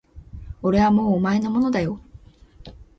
[0.63, 1.99] 俺はもうお前のものだよ